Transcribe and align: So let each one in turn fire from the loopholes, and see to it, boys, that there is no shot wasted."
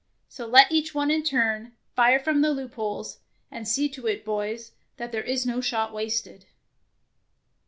So 0.27 0.47
let 0.47 0.71
each 0.71 0.95
one 0.95 1.11
in 1.11 1.21
turn 1.21 1.73
fire 1.95 2.19
from 2.19 2.41
the 2.41 2.49
loopholes, 2.49 3.19
and 3.51 3.67
see 3.67 3.87
to 3.89 4.07
it, 4.07 4.25
boys, 4.25 4.71
that 4.97 5.11
there 5.11 5.21
is 5.21 5.45
no 5.45 5.61
shot 5.61 5.93
wasted." 5.93 6.47